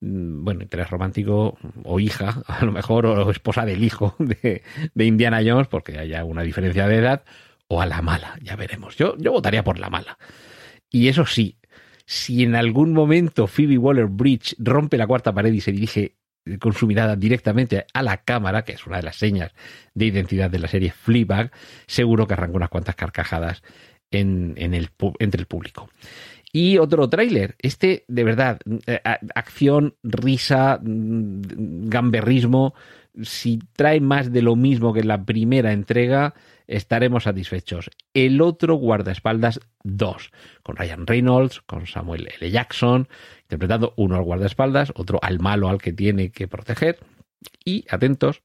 mm, 0.00 0.44
bueno, 0.44 0.62
interés 0.62 0.88
romántico 0.88 1.58
o 1.82 1.98
hija, 1.98 2.42
a 2.46 2.64
lo 2.64 2.70
mejor, 2.70 3.06
o 3.06 3.30
esposa 3.30 3.66
del 3.66 3.82
hijo 3.82 4.14
de, 4.18 4.62
de, 4.94 5.04
Indiana 5.04 5.40
Jones, 5.44 5.66
porque 5.66 5.98
haya 5.98 6.24
una 6.24 6.42
diferencia 6.42 6.86
de 6.86 6.96
edad, 6.96 7.24
o 7.66 7.82
a 7.82 7.86
la 7.86 8.02
mala, 8.02 8.38
ya 8.40 8.56
veremos. 8.56 8.96
Yo, 8.96 9.16
yo 9.18 9.32
votaría 9.32 9.64
por 9.64 9.78
la 9.78 9.90
mala. 9.90 10.16
Y 10.90 11.08
eso 11.08 11.26
sí, 11.26 11.58
si 12.06 12.44
en 12.44 12.54
algún 12.54 12.92
momento 12.92 13.46
Phoebe 13.48 13.76
Waller 13.76 14.06
Bridge 14.06 14.54
rompe 14.58 14.96
la 14.96 15.06
cuarta 15.06 15.32
pared 15.32 15.52
y 15.52 15.60
se 15.60 15.72
dirige 15.72 16.16
con 16.58 16.72
su 16.72 16.86
mirada 16.86 17.16
directamente 17.16 17.86
a 17.92 18.02
la 18.02 18.18
cámara, 18.18 18.62
que 18.62 18.72
es 18.72 18.86
una 18.86 18.96
de 18.96 19.02
las 19.02 19.16
señas 19.16 19.52
de 19.94 20.06
identidad 20.06 20.50
de 20.50 20.58
la 20.58 20.68
serie 20.68 20.90
Fleabag, 20.90 21.50
seguro 21.86 22.26
que 22.26 22.34
arranca 22.34 22.56
unas 22.56 22.70
cuantas 22.70 22.96
carcajadas 22.96 23.62
en, 24.10 24.54
el, 24.56 24.90
entre 25.18 25.40
el 25.40 25.46
público. 25.46 25.88
Y 26.52 26.78
otro 26.78 27.08
tráiler, 27.08 27.54
este 27.60 28.04
de 28.08 28.24
verdad, 28.24 28.58
eh, 28.86 29.00
acción, 29.34 29.94
risa, 30.02 30.80
mm, 30.82 31.88
gamberrismo, 31.88 32.74
si 33.22 33.60
trae 33.74 34.00
más 34.00 34.32
de 34.32 34.42
lo 34.42 34.56
mismo 34.56 34.92
que 34.92 35.04
la 35.04 35.24
primera 35.24 35.72
entrega, 35.72 36.34
estaremos 36.66 37.24
satisfechos. 37.24 37.90
El 38.14 38.40
otro 38.40 38.76
guardaespaldas 38.76 39.60
2, 39.82 40.30
con 40.62 40.76
Ryan 40.76 41.06
Reynolds, 41.06 41.60
con 41.62 41.86
Samuel 41.86 42.28
L. 42.40 42.50
Jackson, 42.50 43.08
interpretando 43.42 43.94
uno 43.96 44.16
al 44.16 44.22
guardaespaldas, 44.22 44.92
otro 44.94 45.18
al 45.22 45.40
malo 45.40 45.68
al 45.68 45.80
que 45.80 45.92
tiene 45.92 46.30
que 46.30 46.48
proteger. 46.48 46.98
Y 47.64 47.84
atentos, 47.90 48.42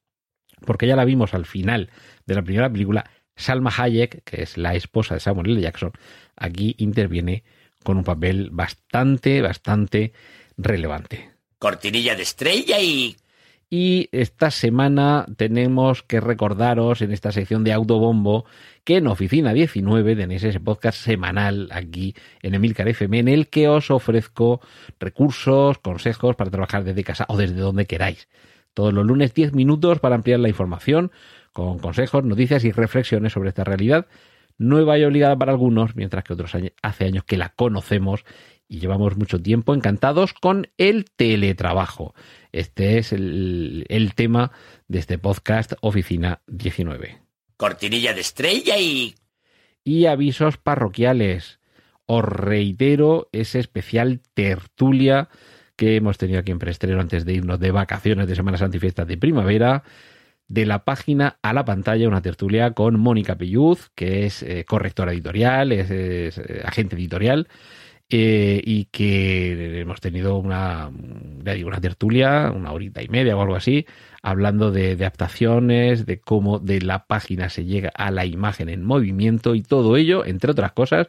porque 0.65 0.87
ya 0.87 0.95
la 0.95 1.05
vimos 1.05 1.33
al 1.33 1.45
final 1.45 1.89
de 2.25 2.35
la 2.35 2.41
primera 2.41 2.71
película, 2.71 3.09
Salma 3.35 3.71
Hayek, 3.75 4.23
que 4.23 4.43
es 4.43 4.57
la 4.57 4.75
esposa 4.75 5.15
de 5.15 5.19
Samuel 5.19 5.51
L. 5.51 5.61
Jackson, 5.61 5.91
aquí 6.35 6.75
interviene 6.77 7.43
con 7.83 7.97
un 7.97 8.03
papel 8.03 8.49
bastante, 8.51 9.41
bastante 9.41 10.13
relevante. 10.57 11.31
Cortinilla 11.59 12.15
de 12.15 12.23
estrella 12.23 12.79
y 12.79 13.15
y 13.69 14.09
esta 14.11 14.51
semana 14.51 15.25
tenemos 15.37 16.03
que 16.03 16.21
recordaros 16.21 17.01
en 17.01 17.11
esta 17.11 17.31
sección 17.31 17.63
de 17.63 17.73
Autobombo 17.73 18.45
que 18.83 18.97
en 18.97 19.07
Oficina 19.07 19.53
19 19.53 20.15
tenéis 20.15 20.43
ese 20.43 20.59
podcast 20.59 20.99
semanal 20.99 21.69
aquí 21.71 22.15
en 22.41 22.53
Emilcar 22.53 22.87
FM 22.87 23.19
en 23.19 23.27
el 23.27 23.47
que 23.47 23.67
os 23.67 23.89
ofrezco 23.89 24.61
recursos, 24.99 25.79
consejos 25.79 26.35
para 26.35 26.51
trabajar 26.51 26.83
desde 26.83 27.03
casa 27.03 27.25
o 27.27 27.37
desde 27.37 27.55
donde 27.55 27.87
queráis. 27.87 28.27
Todos 28.75 28.93
los 28.93 29.05
lunes 29.05 29.33
10 29.33 29.53
minutos 29.53 29.99
para 29.99 30.15
ampliar 30.15 30.39
la 30.39 30.49
información 30.49 31.11
con 31.55 31.79
consejos, 31.79 32.25
noticias 32.25 32.65
y 32.65 32.73
reflexiones 32.73 33.31
sobre 33.31 33.47
esta 33.47 33.63
realidad 33.63 34.07
nueva 34.57 34.99
y 34.99 35.05
obligada 35.05 35.37
para 35.37 35.53
algunos, 35.53 35.95
mientras 35.95 36.25
que 36.25 36.33
otros 36.33 36.51
hace 36.81 37.05
años 37.05 37.23
que 37.23 37.37
la 37.37 37.53
conocemos 37.55 38.25
y 38.67 38.79
llevamos 38.79 39.15
mucho 39.15 39.41
tiempo 39.41 39.73
encantados 39.73 40.33
con 40.33 40.67
el 40.77 41.05
teletrabajo. 41.15 42.13
Este 42.51 42.97
es 42.97 43.13
el, 43.13 43.85
el 43.87 44.15
tema 44.15 44.51
de 44.89 44.99
este 44.99 45.17
podcast 45.17 45.73
Oficina 45.79 46.41
19. 46.47 47.21
Cortinilla 47.55 48.13
de 48.13 48.19
estrella 48.19 48.77
y... 48.77 49.15
Y 49.85 50.07
avisos 50.07 50.57
parroquiales. 50.57 51.59
Os 52.05 52.25
reitero 52.25 53.29
ese 53.31 53.59
especial 53.59 54.19
tertulia 54.33 55.29
que 55.77 55.95
hemos 55.95 56.17
tenido 56.17 56.39
aquí 56.39 56.51
en 56.51 56.59
preestreno 56.59 56.99
antes 56.99 57.23
de 57.23 57.33
irnos 57.33 57.61
de 57.61 57.71
vacaciones 57.71 58.27
de 58.27 58.35
Semana 58.35 58.57
Santa 58.57 58.75
y 58.75 58.81
fiestas 58.81 59.07
de 59.07 59.17
primavera. 59.17 59.83
De 60.47 60.65
la 60.65 60.85
página 60.85 61.39
a 61.41 61.53
la 61.53 61.65
pantalla, 61.65 62.07
una 62.07 62.21
tertulia 62.21 62.71
con 62.71 62.99
Mónica 62.99 63.35
Pelluz, 63.35 63.89
que 63.95 64.25
es 64.25 64.43
eh, 64.43 64.63
correctora 64.65 65.11
editorial, 65.11 65.71
es, 65.71 65.89
es 65.89 66.37
eh, 66.37 66.61
agente 66.63 66.95
editorial 66.95 67.47
eh, 68.07 68.61
y 68.63 68.85
que 68.85 69.79
hemos 69.81 69.99
tenido 69.99 70.37
una, 70.37 70.91
digo, 70.93 71.67
una 71.67 71.81
tertulia, 71.81 72.51
una 72.53 72.71
horita 72.71 73.01
y 73.01 73.07
media 73.07 73.35
o 73.35 73.41
algo 73.41 73.55
así, 73.55 73.87
hablando 74.21 74.69
de, 74.69 74.91
adaptaciones, 74.91 76.05
de 76.05 76.19
cómo 76.19 76.59
de 76.59 76.81
la 76.81 77.07
página 77.07 77.49
se 77.49 77.65
llega 77.65 77.89
a 77.95 78.11
la 78.11 78.25
imagen 78.25 78.69
en 78.69 78.83
movimiento 78.83 79.55
y 79.55 79.63
todo 79.63 79.97
ello, 79.97 80.23
entre 80.23 80.51
otras 80.51 80.73
cosas, 80.73 81.07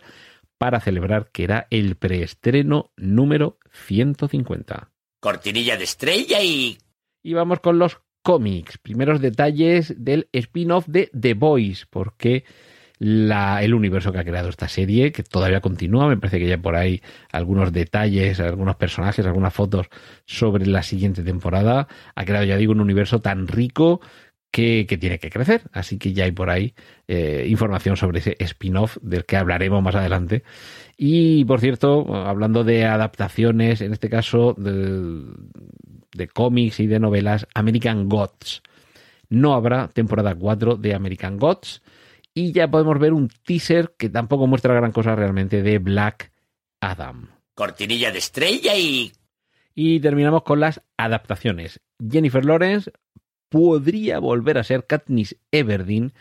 para 0.56 0.80
celebrar 0.80 1.28
que 1.32 1.44
era 1.44 1.66
el 1.68 1.96
preestreno 1.96 2.92
número 2.96 3.58
150. 3.72 4.90
Cortinilla 5.20 5.76
de 5.76 5.84
estrella 5.84 6.42
y... 6.42 6.78
Y 7.22 7.34
vamos 7.34 7.60
con 7.60 7.78
los 7.78 8.00
cómics, 8.26 8.76
primeros 8.78 9.20
detalles 9.20 9.94
del 9.96 10.28
spin-off 10.32 10.88
de 10.88 11.08
The 11.16 11.34
Boys, 11.34 11.86
porque 11.88 12.42
la, 12.98 13.62
el 13.62 13.72
universo 13.72 14.10
que 14.10 14.18
ha 14.18 14.24
creado 14.24 14.48
esta 14.48 14.66
serie, 14.66 15.12
que 15.12 15.22
todavía 15.22 15.60
continúa. 15.60 16.08
Me 16.08 16.16
parece 16.16 16.40
que 16.40 16.48
ya 16.48 16.58
por 16.58 16.74
ahí 16.74 17.02
algunos 17.30 17.72
detalles, 17.72 18.40
algunos 18.40 18.74
personajes, 18.74 19.24
algunas 19.26 19.54
fotos 19.54 19.86
sobre 20.24 20.66
la 20.66 20.82
siguiente 20.82 21.22
temporada. 21.22 21.86
Ha 22.16 22.24
creado, 22.24 22.44
ya 22.44 22.56
digo, 22.56 22.72
un 22.72 22.80
universo 22.80 23.20
tan 23.20 23.46
rico 23.46 24.00
que, 24.50 24.86
que 24.86 24.98
tiene 24.98 25.18
que 25.18 25.30
crecer. 25.30 25.62
Así 25.72 25.98
que 25.98 26.12
ya 26.12 26.24
hay 26.24 26.32
por 26.32 26.50
ahí 26.50 26.74
eh, 27.08 27.46
información 27.48 27.96
sobre 27.96 28.20
ese 28.20 28.36
spin-off 28.40 28.98
del 29.02 29.24
que 29.24 29.36
hablaremos 29.36 29.82
más 29.82 29.94
adelante. 29.94 30.44
Y 30.96 31.44
por 31.44 31.60
cierto, 31.60 32.14
hablando 32.14 32.64
de 32.64 32.84
adaptaciones, 32.84 33.80
en 33.80 33.92
este 33.92 34.08
caso 34.08 34.54
de, 34.56 35.22
de 36.14 36.28
cómics 36.28 36.80
y 36.80 36.86
de 36.86 37.00
novelas, 37.00 37.46
American 37.54 38.08
Gods. 38.08 38.62
No 39.28 39.54
habrá 39.54 39.88
temporada 39.88 40.34
4 40.34 40.76
de 40.76 40.94
American 40.94 41.36
Gods 41.38 41.82
y 42.32 42.52
ya 42.52 42.70
podemos 42.70 42.98
ver 42.98 43.12
un 43.12 43.28
teaser 43.28 43.94
que 43.98 44.08
tampoco 44.08 44.46
muestra 44.46 44.74
gran 44.74 44.92
cosa 44.92 45.16
realmente 45.16 45.62
de 45.62 45.78
Black 45.78 46.32
Adam. 46.80 47.30
Cortinilla 47.54 48.12
de 48.12 48.18
estrella 48.18 48.76
y... 48.76 49.12
Y 49.74 50.00
terminamos 50.00 50.42
con 50.42 50.60
las 50.60 50.82
adaptaciones. 50.96 51.80
Jennifer 52.10 52.44
Lawrence 52.44 52.90
podría 53.48 54.18
volver 54.18 54.58
a 54.58 54.64
ser 54.64 54.86
Katniss 54.86 55.36
Everdeen 55.50 56.12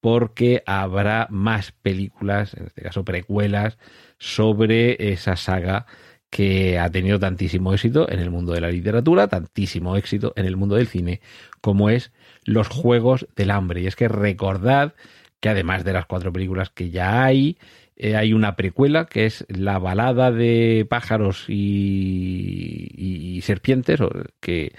porque 0.00 0.64
habrá 0.66 1.28
más 1.30 1.70
películas, 1.70 2.54
en 2.54 2.66
este 2.66 2.82
caso 2.82 3.04
precuelas, 3.04 3.78
sobre 4.18 5.12
esa 5.12 5.36
saga 5.36 5.86
que 6.28 6.78
ha 6.78 6.90
tenido 6.90 7.20
tantísimo 7.20 7.72
éxito 7.74 8.10
en 8.10 8.18
el 8.18 8.30
mundo 8.30 8.52
de 8.52 8.62
la 8.62 8.70
literatura, 8.70 9.28
tantísimo 9.28 9.96
éxito 9.96 10.32
en 10.34 10.46
el 10.46 10.56
mundo 10.56 10.76
del 10.76 10.88
cine, 10.88 11.20
como 11.60 11.90
es 11.90 12.10
Los 12.44 12.68
Juegos 12.68 13.28
del 13.36 13.50
Hambre. 13.50 13.82
Y 13.82 13.86
es 13.86 13.96
que 13.96 14.08
recordad 14.08 14.94
que 15.40 15.50
además 15.50 15.84
de 15.84 15.92
las 15.92 16.06
cuatro 16.06 16.32
películas 16.32 16.70
que 16.70 16.90
ya 16.90 17.22
hay, 17.22 17.58
eh, 17.96 18.16
hay 18.16 18.32
una 18.32 18.56
precuela 18.56 19.04
que 19.04 19.26
es 19.26 19.44
la 19.48 19.78
balada 19.78 20.32
de 20.32 20.86
pájaros 20.88 21.44
y, 21.48 23.38
serpientes, 23.42 24.00
que, 24.40 24.72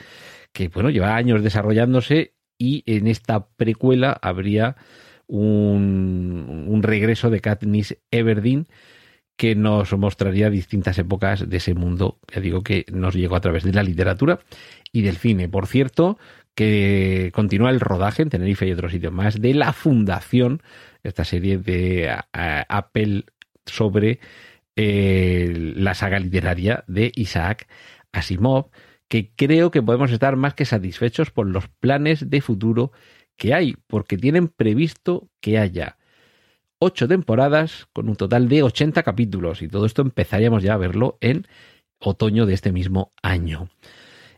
que, 0.54 0.70
bueno, 0.70 0.90
lleva 0.90 1.16
años 1.16 1.44
desarrollándose 1.44 2.34
y 2.58 2.84
en 2.86 3.08
esta 3.08 3.48
precuela 3.48 4.18
habría 4.22 4.78
un, 5.28 6.80
regreso 6.84 7.30
de 7.30 7.42
Katniss 7.42 7.98
Everdeen 8.12 8.68
que 9.36 9.56
nos 9.56 9.92
mostraría 9.98 10.50
distintas 10.50 11.00
épocas 11.00 11.50
de 11.50 11.58
ese 11.58 11.74
mundo, 11.74 12.20
ya 12.32 12.40
digo 12.40 12.62
que 12.62 12.86
nos 12.92 13.16
llegó 13.16 13.36
a 13.36 13.42
través 13.42 13.64
de 13.64 13.74
la 13.74 13.82
literatura 13.82 14.40
y 14.92 15.02
del 15.02 15.18
cine. 15.18 15.50
Por 15.50 15.66
cierto, 15.66 16.20
que 16.54 17.32
continúa 17.34 17.72
el 17.72 17.80
rodaje 17.80 18.22
en 18.22 18.30
Tenerife 18.30 18.68
y 18.68 18.72
otros 18.72 18.92
sitios 18.92 19.12
más 19.12 19.42
de 19.42 19.56
la 19.56 19.74
fundación, 19.74 20.62
esta 21.02 21.26
serie 21.26 21.58
de 21.58 22.16
Apple 22.32 23.26
sobre 23.66 24.20
eh, 24.76 25.74
la 25.76 25.96
saga 25.96 26.20
literaria 26.20 26.84
de 26.88 27.12
Isaac 27.16 27.68
Asimov, 28.12 28.70
que 29.14 29.32
creo 29.36 29.70
que 29.70 29.84
podemos 29.84 30.10
estar 30.10 30.36
más 30.38 30.56
que 30.56 30.66
satisfechos 30.66 31.30
por 31.30 31.46
los 31.46 31.68
planes 31.68 32.32
de 32.32 32.42
futuro 32.42 32.92
que 33.36 33.54
hay, 33.54 33.76
porque 33.86 34.18
tienen 34.18 34.48
previsto 34.48 35.30
que 35.40 35.60
haya 35.60 36.00
ocho 36.80 37.08
temporadas 37.08 37.86
con 37.94 38.10
un 38.10 38.16
total 38.16 38.50
de 38.50 38.64
80 38.64 39.04
capítulos 39.04 39.62
y 39.62 39.68
todo 39.68 39.86
esto 39.86 40.02
empezaríamos 40.02 40.64
ya 40.64 40.74
a 40.74 40.78
verlo 40.78 41.20
en 41.22 41.46
otoño 42.00 42.48
de 42.48 42.56
este 42.56 42.72
mismo 42.72 43.12
año. 43.22 43.70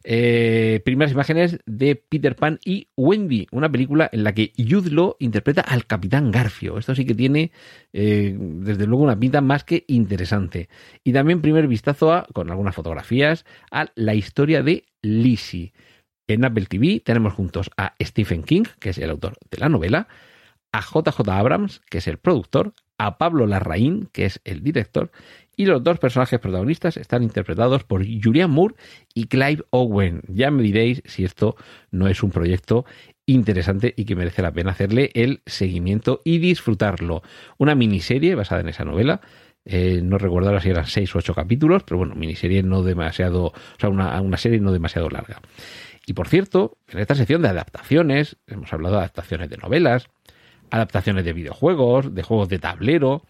Eh, 0.07 0.81
primeras 0.85 1.13
imágenes 1.13 1.57
de 1.65 1.95
Peter 1.95 2.35
Pan 2.35 2.59
y 2.63 2.89
Wendy, 2.95 3.47
una 3.51 3.71
película 3.71 4.07
en 4.12 4.24
la 4.24 4.33
que 4.33 4.53
Jude 4.55 4.91
Law 4.91 5.15
interpreta 5.17 5.62
al 5.62 5.88
Capitán 5.88 6.29
Garfio. 6.29 6.77
Esto 6.77 6.93
sí 6.93 7.05
que 7.05 7.15
tiene, 7.15 7.51
eh, 7.91 8.38
desde 8.38 8.85
luego, 8.85 9.03
una 9.03 9.19
pinta 9.19 9.41
más 9.41 9.63
que 9.63 9.83
interesante. 9.88 10.69
Y 11.03 11.12
también 11.12 11.41
primer 11.41 11.67
vistazo 11.67 12.13
a, 12.13 12.27
con 12.33 12.51
algunas 12.51 12.75
fotografías, 12.75 13.45
a 13.71 13.88
la 13.95 14.13
historia 14.13 14.62
de 14.62 14.85
Lizzie. 15.01 15.74
En 16.27 16.45
Apple 16.45 16.67
TV 16.67 17.00
tenemos 17.00 17.33
juntos 17.33 17.71
a 17.75 17.95
Stephen 18.00 18.43
King, 18.43 18.65
que 18.79 18.91
es 18.91 19.00
el 19.00 19.09
autor 19.09 19.38
de 19.50 19.57
la 19.57 19.69
novela, 19.69 20.07
a 20.71 20.81
JJ 20.81 21.27
Abrams, 21.29 21.81
que 21.89 21.97
es 21.97 22.07
el 22.07 22.19
productor, 22.19 22.74
a 23.00 23.17
Pablo 23.17 23.47
Larraín, 23.47 24.07
que 24.12 24.25
es 24.25 24.39
el 24.43 24.62
director, 24.62 25.12
y 25.55 25.65
los 25.65 25.83
dos 25.83 26.00
personajes 26.00 26.39
protagonistas 26.39 26.97
están 26.97 27.24
interpretados 27.24 27.83
por 27.83 28.05
Julian 28.05 28.51
Moore 28.51 28.75
y 29.13 29.25
Clive 29.25 29.63
Owen. 29.69 30.21
Ya 30.27 30.51
me 30.51 30.63
diréis 30.63 31.01
si 31.05 31.24
esto 31.24 31.55
no 31.91 32.07
es 32.07 32.24
un 32.24 32.31
proyecto 32.31 32.85
interesante 33.25 33.93
y 33.97 34.05
que 34.05 34.15
merece 34.15 34.41
la 34.41 34.51
pena 34.51 34.71
hacerle 34.71 35.12
el 35.13 35.41
seguimiento 35.45 36.21
y 36.24 36.38
disfrutarlo. 36.38 37.24
Una 37.57 37.75
miniserie 37.75 38.35
basada 38.35 38.62
en 38.62 38.69
esa 38.69 38.85
novela. 38.85 39.21
Eh, 39.67 40.01
no 40.03 40.19
recuerdo 40.19 40.50
ahora 40.50 40.62
si 40.62 40.69
eran 40.69 40.85
seis 40.85 41.15
o 41.15 41.17
ocho 41.17 41.33
capítulos, 41.33 41.83
pero 41.83 41.97
bueno, 41.97 42.13
miniserie 42.13 42.62
no 42.62 42.83
demasiado, 42.83 43.45
o 43.45 43.79
sea, 43.79 43.89
una, 43.89 44.21
una 44.21 44.38
serie 44.38 44.59
no 44.59 44.71
demasiado 44.71 45.09
larga. 45.09 45.41
Y 46.05 46.13
por 46.13 46.27
cierto, 46.27 46.77
en 46.89 47.00
esta 47.00 47.15
sección 47.15 47.41
de 47.41 47.50
adaptaciones, 47.50 48.38
hemos 48.45 48.71
hablado 48.71 48.95
de 48.95 49.00
adaptaciones 49.00 49.50
de 49.50 49.57
novelas, 49.57 50.07
adaptaciones 50.69 51.25
de 51.25 51.33
videojuegos, 51.33 52.13
de 52.13 52.21
juegos 52.21 52.50
de 52.50 52.59
tablero, 52.59 53.24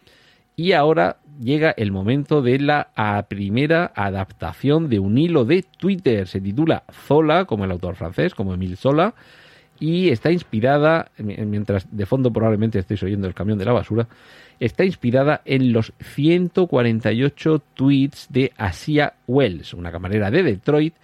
y 0.56 0.72
ahora 0.72 1.18
llega 1.42 1.72
el 1.72 1.92
momento 1.92 2.42
de 2.42 2.60
la 2.60 2.90
primera 3.28 3.92
adaptación 3.96 4.90
de 4.90 5.00
un 5.00 5.18
hilo 5.18 5.46
de 5.46 5.64
Twitter. 5.64 6.28
Se 6.28 6.40
titula 6.40 6.84
Zola, 6.92 7.46
como 7.46 7.66
el 7.66 7.72
autor 7.72 7.96
francés, 7.96 8.34
como 8.34 8.54
Emile 8.54 8.76
Zola, 8.76 9.14
y 9.80 10.10
está 10.10 10.32
inspirada, 10.32 11.12
mientras 11.18 11.88
de 11.92 12.06
fondo 12.06 12.32
probablemente 12.32 12.80
estéis 12.80 13.04
oyendo 13.04 13.28
el 13.28 13.34
camión 13.34 13.58
de 13.58 13.66
la 13.66 13.74
basura, 13.74 14.08
está 14.60 14.86
inspirada 14.86 15.42
en 15.44 15.74
los 15.74 15.92
148 16.00 17.62
tweets 17.74 18.28
de 18.30 18.54
Asia 18.56 19.16
Wells, 19.28 19.74
una 19.74 19.92
camarera 19.92 20.32
de 20.32 20.44
Detroit, 20.44 20.96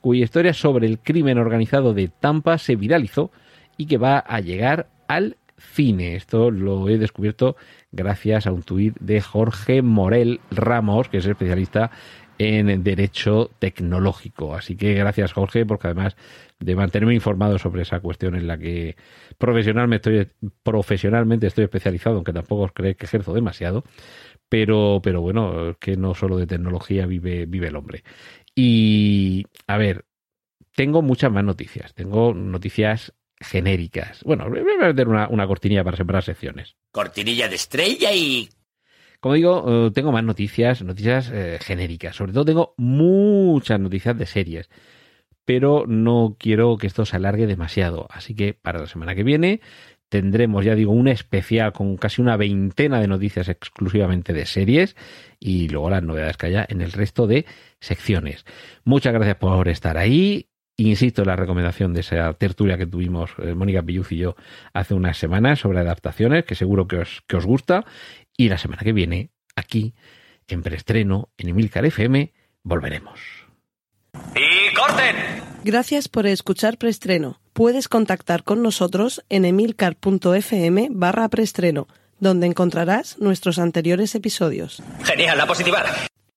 cuya 0.00 0.24
historia 0.24 0.52
sobre 0.52 0.88
el 0.88 0.98
crimen 0.98 1.38
organizado 1.38 1.94
de 1.94 2.08
Tampa 2.08 2.58
se 2.58 2.74
viralizó 2.74 3.30
y 3.76 3.86
que 3.86 3.98
va 3.98 4.18
a 4.18 4.40
llegar 4.40 4.88
al 5.06 5.36
cine. 5.58 6.16
Esto 6.16 6.50
lo 6.50 6.88
he 6.88 6.98
descubierto 6.98 7.56
gracias 7.92 8.46
a 8.46 8.52
un 8.52 8.62
tuit 8.62 8.96
de 9.00 9.20
Jorge 9.20 9.82
Morel 9.82 10.40
Ramos, 10.50 11.08
que 11.08 11.18
es 11.18 11.26
especialista 11.26 11.90
en 12.38 12.82
derecho 12.82 13.50
tecnológico. 13.58 14.54
Así 14.54 14.76
que 14.76 14.94
gracias 14.94 15.32
Jorge, 15.32 15.64
porque 15.64 15.88
además 15.88 16.16
de 16.58 16.76
mantenerme 16.76 17.14
informado 17.14 17.58
sobre 17.58 17.82
esa 17.82 18.00
cuestión 18.00 18.34
en 18.34 18.46
la 18.46 18.58
que 18.58 18.96
profesionalmente 19.38 20.20
estoy, 20.20 20.50
profesionalmente 20.62 21.46
estoy 21.46 21.64
especializado, 21.64 22.16
aunque 22.16 22.32
tampoco 22.32 22.62
os 22.62 22.72
creéis 22.72 22.96
que 22.96 23.06
ejerzo 23.06 23.32
demasiado, 23.32 23.84
pero, 24.48 25.00
pero 25.02 25.20
bueno, 25.20 25.76
que 25.80 25.96
no 25.96 26.14
solo 26.14 26.36
de 26.36 26.46
tecnología 26.46 27.06
vive, 27.06 27.46
vive 27.46 27.68
el 27.68 27.76
hombre. 27.76 28.04
Y 28.54 29.44
a 29.66 29.76
ver, 29.76 30.04
tengo 30.74 31.02
muchas 31.02 31.32
más 31.32 31.44
noticias. 31.44 31.94
Tengo 31.94 32.34
noticias 32.34 33.12
genéricas. 33.40 34.22
Bueno, 34.24 34.48
voy 34.48 34.60
a 34.60 34.86
meter 34.86 35.08
una, 35.08 35.28
una 35.28 35.46
cortinilla 35.46 35.84
para 35.84 35.96
separar 35.96 36.22
secciones. 36.22 36.76
Cortinilla 36.90 37.48
de 37.48 37.56
estrella 37.56 38.12
y... 38.12 38.48
Como 39.20 39.34
digo, 39.34 39.86
eh, 39.86 39.90
tengo 39.92 40.12
más 40.12 40.24
noticias, 40.24 40.82
noticias 40.82 41.30
eh, 41.32 41.58
genéricas. 41.60 42.16
Sobre 42.16 42.32
todo 42.32 42.44
tengo 42.44 42.74
muchas 42.76 43.80
noticias 43.80 44.16
de 44.16 44.26
series. 44.26 44.70
Pero 45.44 45.84
no 45.86 46.36
quiero 46.38 46.76
que 46.76 46.86
esto 46.86 47.04
se 47.06 47.16
alargue 47.16 47.46
demasiado. 47.46 48.06
Así 48.10 48.34
que 48.34 48.54
para 48.54 48.80
la 48.80 48.86
semana 48.86 49.14
que 49.14 49.22
viene 49.22 49.60
tendremos, 50.08 50.64
ya 50.64 50.74
digo, 50.74 50.92
un 50.92 51.08
especial 51.08 51.72
con 51.72 51.96
casi 51.96 52.22
una 52.22 52.36
veintena 52.36 53.00
de 53.00 53.08
noticias 53.08 53.48
exclusivamente 53.48 54.32
de 54.32 54.46
series 54.46 54.96
y 55.40 55.68
luego 55.68 55.90
las 55.90 56.02
novedades 56.02 56.36
que 56.36 56.46
haya 56.46 56.66
en 56.68 56.80
el 56.80 56.92
resto 56.92 57.26
de 57.26 57.44
secciones. 57.80 58.44
Muchas 58.84 59.12
gracias 59.12 59.36
por 59.36 59.68
estar 59.68 59.98
ahí 59.98 60.48
Insisto 60.78 61.22
en 61.22 61.28
la 61.28 61.36
recomendación 61.36 61.94
de 61.94 62.00
esa 62.00 62.32
tertulia 62.34 62.76
que 62.76 62.86
tuvimos 62.86 63.30
eh, 63.38 63.54
Mónica 63.54 63.82
Pilluz 63.82 64.12
y 64.12 64.18
yo 64.18 64.36
hace 64.74 64.92
unas 64.92 65.16
semanas 65.16 65.60
sobre 65.60 65.80
adaptaciones, 65.80 66.44
que 66.44 66.54
seguro 66.54 66.86
que 66.86 66.98
os, 66.98 67.22
que 67.26 67.36
os 67.36 67.46
gusta. 67.46 67.84
Y 68.36 68.50
la 68.50 68.58
semana 68.58 68.82
que 68.82 68.92
viene, 68.92 69.30
aquí, 69.54 69.94
en 70.48 70.62
preestreno, 70.62 71.30
en 71.38 71.48
Emilcar 71.48 71.86
FM, 71.86 72.32
volveremos. 72.62 73.20
¡Y 74.34 74.74
corten! 74.74 75.16
Gracias 75.64 76.08
por 76.08 76.26
escuchar 76.26 76.76
preestreno. 76.76 77.40
Puedes 77.54 77.88
contactar 77.88 78.44
con 78.44 78.62
nosotros 78.62 79.24
en 79.30 79.46
emilcar.fm 79.46 80.88
barra 80.90 81.28
preestreno, 81.28 81.88
donde 82.20 82.46
encontrarás 82.46 83.18
nuestros 83.18 83.58
anteriores 83.58 84.14
episodios. 84.14 84.82
Genial, 85.02 85.38
la 85.38 85.46
positiva. 85.46 85.84